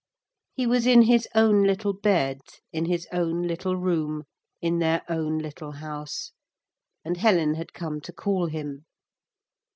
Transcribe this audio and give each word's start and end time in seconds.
He 0.55 0.65
was 0.65 0.87
in 0.87 1.03
his 1.03 1.27
own 1.35 1.61
little 1.63 1.93
bed 1.93 2.39
in 2.73 2.85
his 2.85 3.07
own 3.11 3.43
little 3.43 3.77
room 3.77 4.23
in 4.59 4.79
their 4.79 5.03
own 5.07 5.37
little 5.37 5.73
house, 5.73 6.31
and 7.05 7.17
Helen 7.17 7.53
had 7.53 7.71
come 7.73 8.01
to 8.01 8.11
call 8.11 8.47
him. 8.47 8.85